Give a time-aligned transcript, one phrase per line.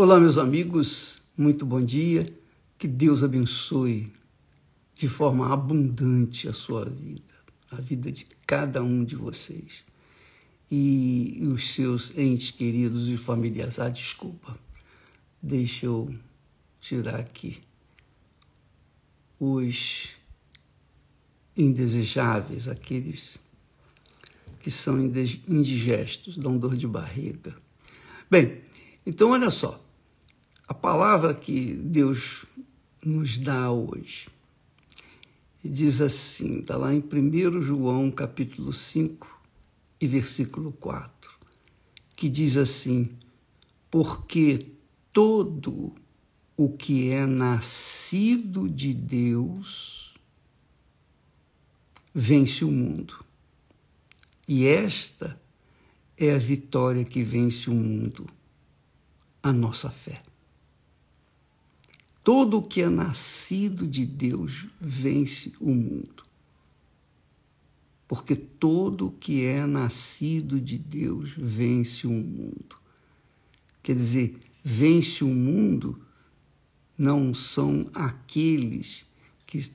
[0.00, 2.32] Olá, meus amigos, muito bom dia.
[2.78, 4.12] Que Deus abençoe
[4.94, 7.34] de forma abundante a sua vida,
[7.68, 9.84] a vida de cada um de vocês
[10.70, 13.80] e os seus entes queridos e familiares.
[13.80, 14.56] Ah, desculpa,
[15.42, 16.14] deixa eu
[16.80, 17.58] tirar aqui
[19.40, 20.10] os
[21.56, 23.36] indesejáveis, aqueles
[24.60, 27.56] que são indigestos, dão dor de barriga.
[28.30, 28.62] Bem,
[29.04, 29.87] então olha só.
[30.68, 32.44] A palavra que Deus
[33.02, 34.28] nos dá hoje
[35.64, 39.40] diz assim, está lá em 1 João capítulo 5
[39.98, 41.32] e versículo 4,
[42.14, 43.08] que diz assim,
[43.90, 44.66] porque
[45.10, 45.94] todo
[46.54, 50.14] o que é nascido de Deus
[52.14, 53.24] vence o mundo.
[54.46, 55.40] E esta
[56.14, 58.26] é a vitória que vence o mundo,
[59.42, 60.22] a nossa fé.
[62.28, 66.24] Todo o que é nascido de Deus vence o mundo.
[68.06, 72.76] Porque todo o que é nascido de Deus vence o mundo.
[73.82, 75.98] Quer dizer, vence o mundo
[76.98, 79.06] não são aqueles
[79.46, 79.66] que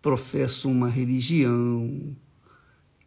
[0.00, 2.16] professam uma religião,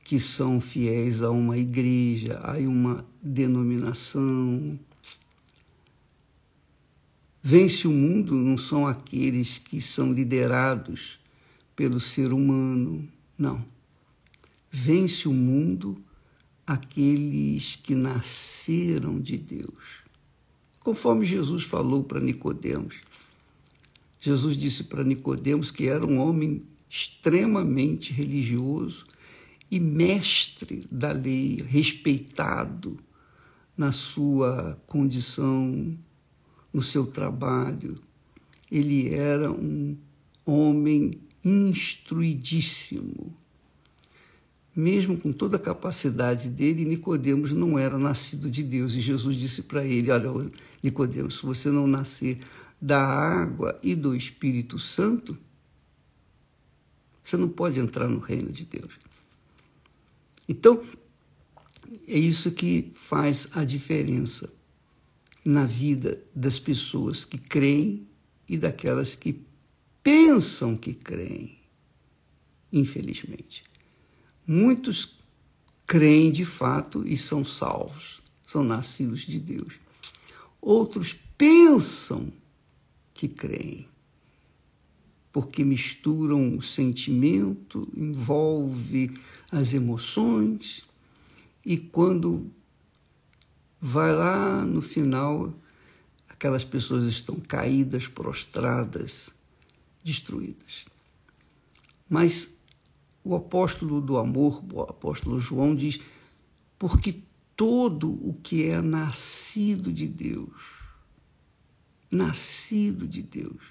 [0.04, 4.78] que são fiéis a uma igreja, a uma denominação,
[7.50, 11.18] Vence o mundo não são aqueles que são liderados
[11.78, 13.64] pelo ser humano, não.
[14.70, 15.98] Vence o mundo
[16.66, 20.04] aqueles que nasceram de Deus.
[20.82, 22.98] Conforme Jesus falou para Nicodemos.
[24.20, 29.08] Jesus disse para Nicodemos que era um homem extremamente religioso
[29.72, 33.00] e mestre da lei, respeitado
[33.78, 35.98] na sua condição
[36.78, 37.98] no seu trabalho.
[38.72, 39.98] Ele era um
[40.46, 41.10] homem
[41.44, 43.36] instruidíssimo.
[44.76, 48.94] Mesmo com toda a capacidade dele, Nicodemos não era nascido de Deus.
[48.94, 50.30] E Jesus disse para ele: Olha,
[50.84, 52.42] Nicodemos, se você não nascer
[52.80, 55.36] da água e do Espírito Santo,
[57.24, 58.94] você não pode entrar no reino de Deus.
[60.48, 60.84] Então,
[62.08, 64.56] é isso que faz a diferença
[65.48, 68.06] na vida das pessoas que creem
[68.50, 69.46] e daquelas que
[70.04, 71.58] pensam que creem,
[72.70, 73.64] infelizmente.
[74.46, 75.16] Muitos
[75.86, 79.76] creem de fato e são salvos, são nascidos de Deus.
[80.60, 82.30] Outros pensam
[83.14, 83.88] que creem,
[85.32, 89.18] porque misturam o sentimento, envolve
[89.50, 90.84] as emoções,
[91.66, 92.52] e quando
[93.80, 95.54] vai lá no final,
[96.28, 99.30] aquelas pessoas estão caídas, prostradas,
[100.04, 100.86] destruídas.
[102.10, 102.50] Mas
[103.24, 106.00] o apóstolo do amor, o apóstolo João, diz:
[106.80, 107.22] porque
[107.56, 110.64] todo o que é nascido de Deus,
[112.10, 113.62] nascido de Deus,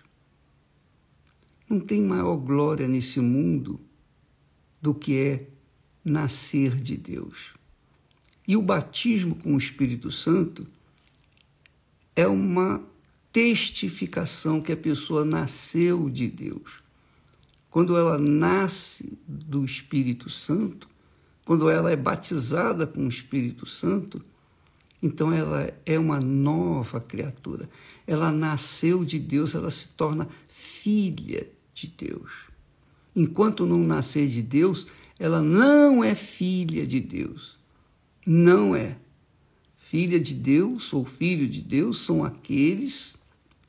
[1.68, 3.80] não tem maior glória nesse mundo
[4.80, 5.50] do que é
[6.04, 7.55] nascer de Deus.
[8.46, 10.66] E o batismo com o Espírito Santo
[12.14, 12.82] é uma
[13.32, 16.80] testificação que a pessoa nasceu de Deus.
[17.70, 20.88] Quando ela nasce do Espírito Santo,
[21.44, 24.24] quando ela é batizada com o Espírito Santo,
[25.02, 27.68] então ela é uma nova criatura.
[28.06, 32.32] Ela nasceu de Deus, ela se torna filha de Deus.
[33.14, 34.86] Enquanto não nascer de Deus,
[35.18, 37.56] ela não é filha de Deus
[38.26, 38.98] não é.
[39.76, 43.16] Filha de Deus ou filho de Deus são aqueles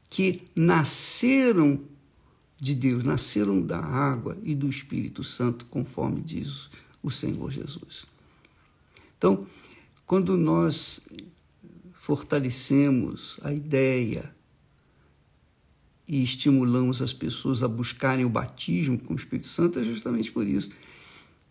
[0.10, 1.80] que nasceram
[2.60, 6.70] de Deus, nasceram da água e do Espírito Santo, conforme diz
[7.04, 8.06] o Senhor Jesus.
[9.16, 9.46] Então,
[10.08, 11.00] quando nós
[11.94, 14.34] fortalecemos a ideia
[16.08, 20.48] e estimulamos as pessoas a buscarem o batismo com o Espírito Santo, é justamente por
[20.48, 20.72] isso,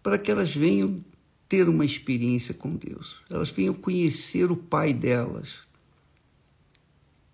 [0.03, 1.05] para que elas venham
[1.49, 3.21] ter uma experiência com Deus.
[3.31, 5.55] Elas venham conhecer o Pai delas,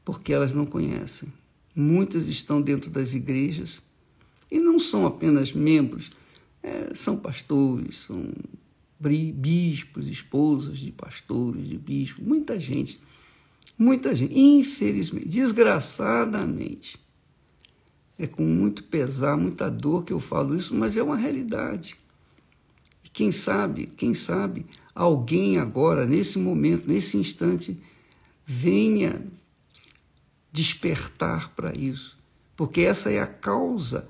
[0.05, 1.33] porque elas não conhecem.
[1.75, 3.81] Muitas estão dentro das igrejas
[4.51, 6.11] e não são apenas membros,
[6.63, 8.31] é, são pastores, são
[9.35, 13.01] bispos, esposas de pastores, de bispos, muita gente,
[13.77, 17.01] muita gente, infelizmente, desgraçadamente,
[18.19, 21.97] é com muito pesar, muita dor que eu falo isso, mas é uma realidade.
[23.13, 24.65] Quem sabe, quem sabe,
[24.95, 27.79] alguém agora, nesse momento, nesse instante,
[28.45, 29.23] venha
[30.51, 32.17] despertar para isso,
[32.57, 34.09] porque essa é a causa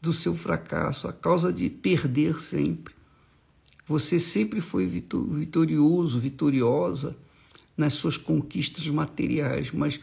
[0.00, 2.94] do seu fracasso, a causa de perder sempre.
[3.86, 7.16] Você sempre foi vitorioso, vitoriosa
[7.76, 10.00] nas suas conquistas materiais, mas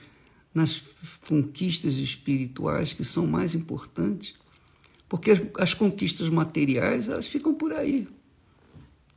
[0.53, 0.83] nas
[1.27, 4.35] conquistas espirituais que são mais importantes,
[5.07, 8.07] porque as conquistas materiais elas ficam por aí.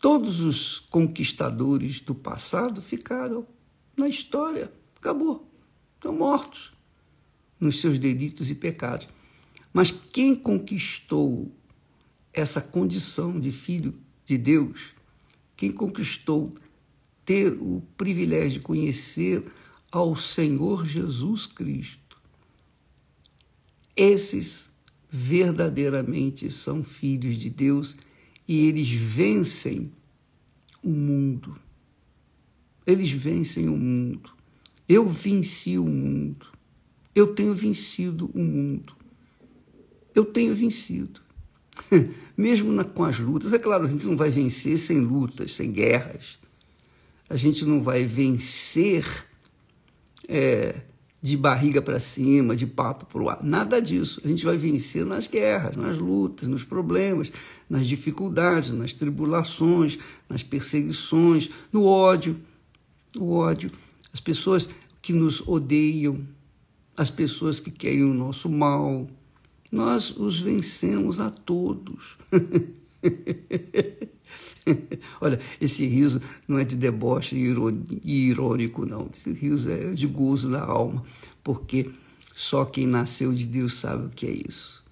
[0.01, 3.47] Todos os conquistadores do passado ficaram
[3.95, 5.47] na história, acabou,
[5.95, 6.73] estão mortos
[7.61, 9.07] nos seus delitos e pecados.
[9.75, 11.55] Mas quem conquistou
[12.33, 13.95] essa condição de filho
[14.25, 14.81] de Deus,
[15.55, 16.51] quem conquistou
[17.23, 19.45] ter o privilégio de conhecer
[19.93, 22.19] ao Senhor Jesus Cristo,
[23.95, 24.71] esses
[25.11, 27.97] verdadeiramente são filhos de Deus
[28.51, 29.91] e eles vencem
[30.83, 31.55] o mundo.
[32.87, 34.31] Eles vencem o mundo.
[34.89, 36.47] Eu venci o mundo.
[37.15, 39.01] Eu tenho vencido o mundo
[40.15, 41.21] eu tenho vencido.
[42.37, 45.71] Mesmo na, com as lutas, é claro, a gente não vai vencer sem lutas, sem
[45.71, 46.39] guerras.
[47.29, 49.05] A gente não vai vencer
[50.29, 50.75] é,
[51.23, 53.41] de barriga para cima, de papo para o ar.
[53.43, 54.21] Nada disso.
[54.25, 57.31] A gente vai vencer nas guerras, nas lutas, nos problemas,
[57.69, 62.41] nas dificuldades, nas tribulações, nas perseguições, no ódio.
[63.17, 63.71] O ódio.
[64.13, 64.69] As pessoas
[65.03, 66.21] que nos odeiam,
[66.97, 69.07] as pessoas que querem o nosso mal,
[69.71, 72.17] nós os vencemos a todos.
[75.21, 79.09] Olha, esse riso não é de deboche e irônico, não.
[79.13, 81.05] Esse riso é de gozo da alma,
[81.43, 81.91] porque
[82.35, 84.85] só quem nasceu de Deus sabe o que é isso.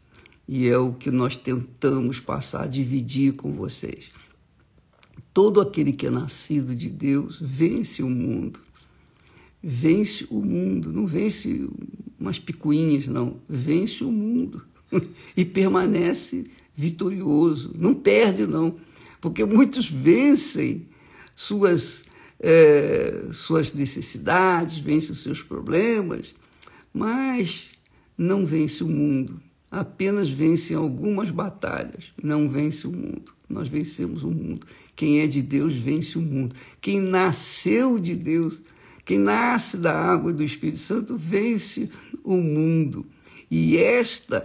[0.47, 4.11] E é o que nós tentamos passar, dividir com vocês.
[5.33, 8.61] Todo aquele que é nascido de Deus vence o mundo.
[9.63, 11.69] Vence o mundo, não vence
[12.19, 13.37] umas picuinhas, não.
[13.49, 14.65] Vence o mundo
[15.37, 16.45] e permanece
[16.79, 17.75] vitorioso.
[17.77, 18.77] Não perde, não.
[19.21, 20.87] Porque muitos vencem
[21.35, 22.05] suas,
[22.39, 26.33] é, suas necessidades, vencem os seus problemas,
[26.95, 27.71] mas
[28.17, 29.43] não vence o mundo.
[29.69, 33.35] Apenas vencem algumas batalhas, não vence o mundo.
[33.49, 34.65] Nós vencemos o mundo.
[34.95, 36.55] Quem é de Deus vence o mundo.
[36.81, 38.63] Quem nasceu de Deus
[39.09, 41.89] quem nasce da água e do Espírito Santo vence
[42.23, 43.07] o mundo.
[43.51, 44.45] E esta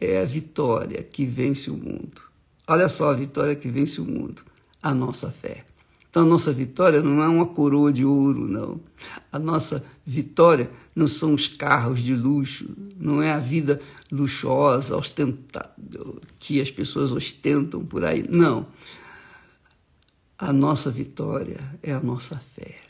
[0.00, 2.22] é a vitória que vence o mundo.
[2.66, 4.42] Olha só a vitória que vence o mundo,
[4.82, 5.64] a nossa fé.
[6.08, 8.80] Então, a nossa vitória não é uma coroa de ouro, não.
[9.32, 13.80] A nossa vitória não são os carros de luxo, não é a vida
[14.12, 15.70] luxuosa, ostentada,
[16.38, 18.24] que as pessoas ostentam por aí.
[18.28, 18.66] Não.
[20.38, 22.84] A nossa vitória é a nossa fé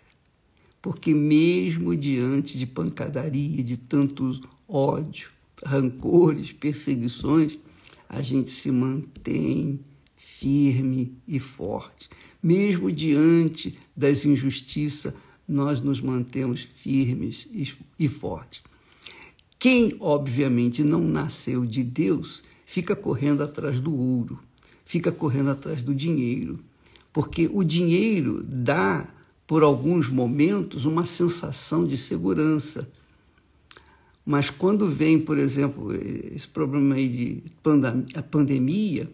[0.84, 5.30] porque mesmo diante de pancadaria, de tantos ódio,
[5.64, 7.58] rancores, perseguições,
[8.08, 9.80] a gente se mantém
[10.16, 12.08] firme e forte.
[12.42, 15.14] Mesmo diante das injustiças,
[15.46, 17.46] nós nos mantemos firmes
[17.98, 18.62] e fortes.
[19.58, 24.38] Quem, obviamente, não nasceu de Deus, fica correndo atrás do ouro,
[24.84, 26.58] fica correndo atrás do dinheiro,
[27.12, 29.08] porque o dinheiro dá
[29.46, 32.90] por alguns momentos, uma sensação de segurança.
[34.24, 35.94] Mas quando vem, por exemplo,
[36.34, 37.42] esse problema aí de
[38.14, 39.10] a pandemia,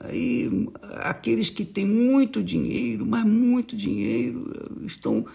[0.00, 0.48] aí
[0.96, 4.50] aqueles que têm muito dinheiro, mas muito dinheiro,
[4.86, 5.26] estão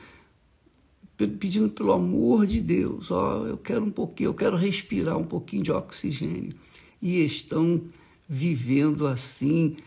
[1.39, 5.63] pedindo pelo amor de Deus, ó, eu quero um pouquinho, eu quero respirar um pouquinho
[5.63, 6.53] de oxigênio.
[7.01, 7.81] E estão
[8.27, 9.77] vivendo assim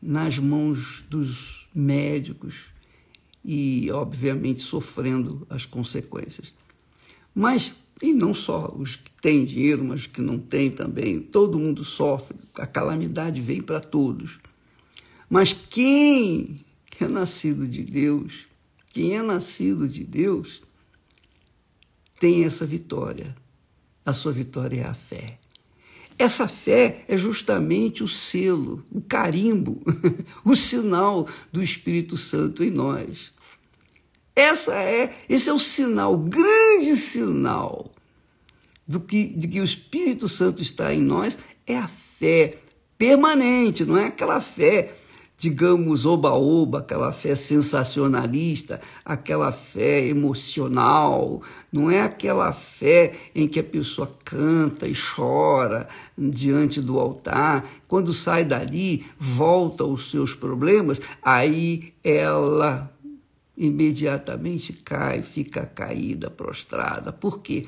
[0.00, 2.72] nas mãos dos médicos,
[3.44, 6.54] e, obviamente, sofrendo as consequências.
[7.34, 11.58] Mas, e não só os que têm dinheiro, mas os que não têm também, todo
[11.58, 14.38] mundo sofre, a calamidade vem para todos.
[15.28, 16.60] Mas quem
[17.00, 18.46] é nascido de Deus,
[18.92, 20.62] quem é nascido de Deus,
[22.18, 23.34] tem essa vitória.
[24.04, 25.38] A sua vitória é a fé.
[26.18, 29.82] Essa fé é justamente o selo, o carimbo,
[30.44, 33.32] o sinal do Espírito Santo em nós.
[34.36, 37.92] Essa é, esse é o sinal, o grande sinal
[38.86, 42.58] do que, de que o Espírito Santo está em nós, é a fé
[42.98, 44.94] permanente, não é aquela fé,
[45.38, 51.40] digamos, oba-oba, aquela fé sensacionalista, aquela fé emocional,
[51.72, 58.12] não é aquela fé em que a pessoa canta e chora diante do altar, quando
[58.12, 62.93] sai dali, volta aos seus problemas, aí ela
[63.56, 67.12] imediatamente cai, fica caída, prostrada.
[67.12, 67.66] Por quê?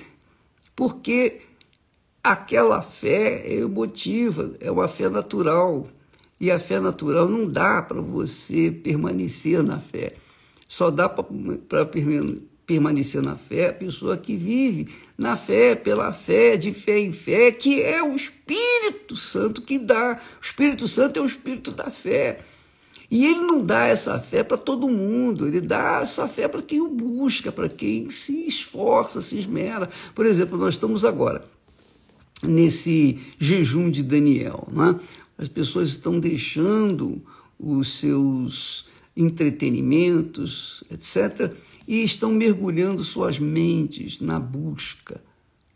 [0.75, 1.43] Porque
[2.23, 5.89] aquela fé é emotiva, é uma fé natural.
[6.39, 10.13] E a fé natural não dá para você permanecer na fé.
[10.69, 11.25] Só dá para
[12.67, 17.51] permanecer na fé a pessoa que vive na fé, pela fé, de fé em fé,
[17.53, 20.21] que é o Espírito Santo que dá.
[20.39, 22.41] O Espírito Santo é o Espírito da fé.
[23.11, 26.81] E ele não dá essa fé para todo mundo, ele dá essa fé para quem
[26.81, 29.89] o busca, para quem se esforça, se esmera.
[30.15, 31.45] Por exemplo, nós estamos agora
[32.43, 34.69] nesse jejum de Daniel.
[34.71, 34.99] Né?
[35.39, 37.23] As pessoas estão deixando
[37.59, 38.87] os seus
[39.17, 41.53] entretenimentos, etc.,
[41.89, 45.21] e estão mergulhando suas mentes na busca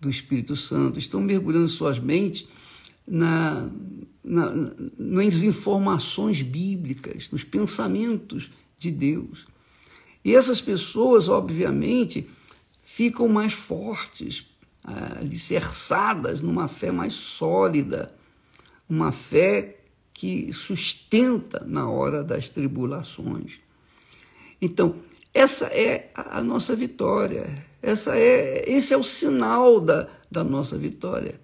[0.00, 2.48] do Espírito Santo, estão mergulhando suas mentes
[3.06, 3.68] na,
[4.22, 4.52] na,
[4.98, 9.46] nas informações bíblicas, nos pensamentos de Deus.
[10.24, 12.28] E essas pessoas, obviamente,
[12.82, 14.46] ficam mais fortes,
[14.82, 18.14] alicerçadas numa fé mais sólida,
[18.88, 19.76] uma fé
[20.12, 23.58] que sustenta na hora das tribulações.
[24.60, 24.96] Então,
[25.32, 27.64] essa é a nossa vitória.
[27.80, 31.40] Essa é, esse é o sinal da, da nossa vitória.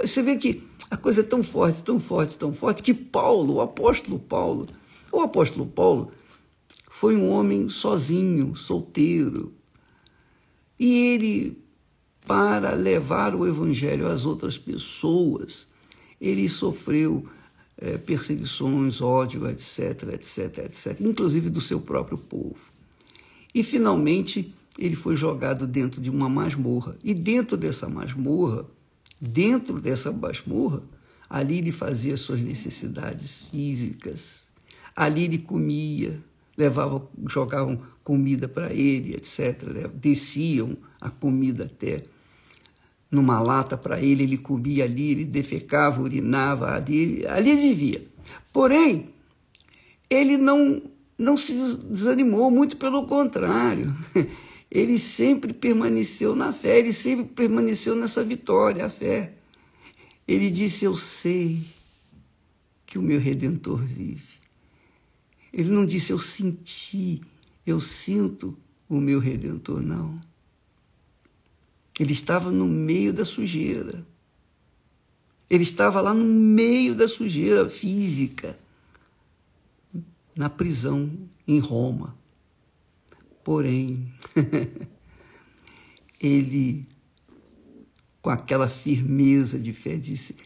[0.00, 0.54] Você vê que
[0.92, 4.68] a coisa é tão forte, tão forte, tão forte, que Paulo, o apóstolo Paulo,
[5.10, 6.12] o apóstolo Paulo
[6.90, 9.54] foi um homem sozinho, solteiro.
[10.78, 11.58] E ele,
[12.26, 15.66] para levar o evangelho às outras pessoas,
[16.20, 17.26] ele sofreu
[17.78, 22.60] é, perseguições, ódio, etc, etc, etc, inclusive do seu próprio povo.
[23.54, 26.98] E finalmente ele foi jogado dentro de uma masmorra.
[27.02, 28.66] E dentro dessa masmorra,
[29.22, 30.82] dentro dessa masmorra,
[31.30, 34.42] ali ele fazia suas necessidades físicas.
[34.96, 36.20] Ali ele comia,
[36.56, 39.88] levava, jogavam comida para ele, etc.
[39.94, 42.02] Desciam a comida até
[43.08, 48.02] numa lata para ele, ele comia ali, ele defecava, urinava ali, ali ele vivia.
[48.52, 49.10] Porém,
[50.10, 50.82] ele não,
[51.16, 53.94] não se desanimou, muito pelo contrário.
[54.74, 59.34] Ele sempre permaneceu na fé, ele sempre permaneceu nessa vitória, a fé.
[60.26, 61.62] Ele disse: Eu sei
[62.86, 64.40] que o meu redentor vive.
[65.52, 67.20] Ele não disse: Eu senti,
[67.66, 68.56] eu sinto
[68.88, 70.18] o meu redentor, não.
[72.00, 74.06] Ele estava no meio da sujeira.
[75.50, 78.58] Ele estava lá no meio da sujeira física,
[80.34, 81.10] na prisão
[81.46, 82.16] em Roma.
[83.44, 84.10] Porém,
[86.20, 86.86] ele,
[88.20, 90.36] com aquela firmeza de fé, disse: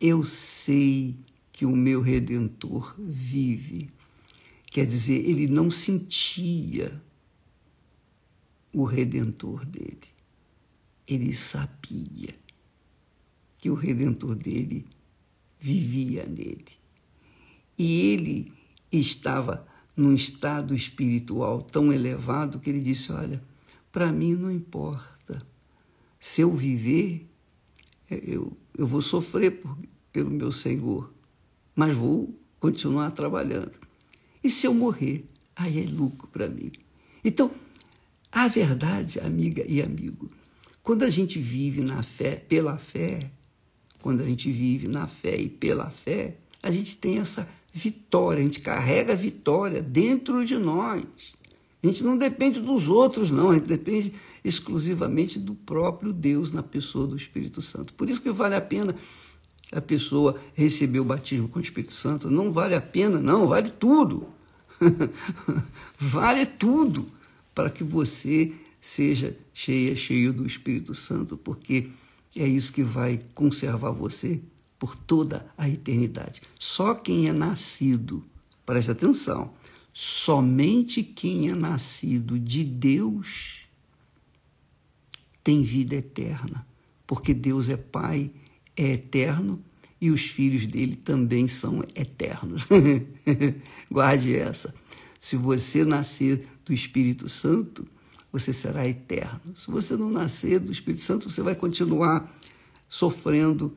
[0.00, 1.16] Eu sei
[1.52, 3.90] que o meu redentor vive.
[4.66, 7.02] Quer dizer, ele não sentia
[8.72, 10.16] o redentor dele
[11.06, 12.34] ele sabia
[13.58, 14.86] que o redentor dele
[15.58, 16.66] vivia nele.
[17.78, 18.52] E ele
[18.90, 19.66] estava
[19.96, 23.42] num estado espiritual tão elevado que ele disse: Olha,
[23.90, 25.42] para mim não importa.
[26.20, 27.26] Se eu viver,
[28.10, 29.76] eu, eu vou sofrer por,
[30.12, 31.12] pelo meu Senhor,
[31.74, 33.72] mas vou continuar trabalhando.
[34.42, 35.24] E se eu morrer,
[35.54, 36.70] aí é lucro para mim.
[37.24, 37.50] Então,
[38.30, 40.30] a verdade, amiga e amigo,
[40.82, 43.30] quando a gente vive na fé, pela fé,
[44.00, 48.42] quando a gente vive na fé e pela fé, a gente tem essa vitória, a
[48.42, 51.04] gente carrega a vitória dentro de nós.
[51.82, 56.62] A gente não depende dos outros, não, a gente depende exclusivamente do próprio Deus na
[56.62, 57.92] pessoa do Espírito Santo.
[57.92, 58.94] Por isso que vale a pena
[59.70, 62.30] a pessoa receber o batismo com o Espírito Santo.
[62.30, 64.26] Não vale a pena, não, vale tudo.
[65.98, 67.06] vale tudo
[67.54, 71.90] para que você seja cheia, cheio do Espírito Santo, porque
[72.34, 74.40] é isso que vai conservar você
[74.78, 76.42] por toda a eternidade.
[76.58, 78.24] Só quem é nascido,
[78.64, 79.52] preste atenção,
[79.92, 83.60] somente quem é nascido de Deus
[85.42, 86.66] tem vida eterna,
[87.06, 88.30] porque Deus é Pai,
[88.76, 89.62] é eterno
[90.00, 92.64] e os filhos dele também são eternos.
[93.90, 94.74] Guarde essa.
[95.20, 97.86] Se você nascer do Espírito Santo,
[98.30, 99.56] você será eterno.
[99.56, 102.36] Se você não nascer do Espírito Santo, você vai continuar
[102.88, 103.72] sofrendo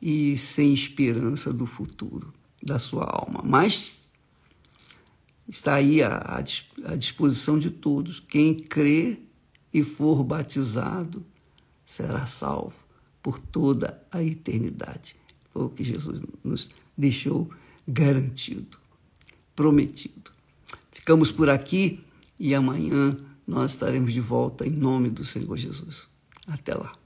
[0.00, 3.42] e sem esperança do futuro da sua alma.
[3.44, 4.08] Mas
[5.48, 6.42] está aí à,
[6.96, 8.20] disposição de todos.
[8.20, 9.18] Quem crê
[9.72, 11.24] e for batizado
[11.84, 12.74] será salvo
[13.22, 15.16] por toda a eternidade.
[15.52, 17.50] Foi o que Jesus nos deixou
[17.86, 18.78] garantido,
[19.54, 20.30] prometido.
[20.92, 22.00] Ficamos por aqui
[22.38, 26.08] e amanhã nós estaremos de volta em nome do Senhor Jesus.
[26.46, 26.96] Até lá.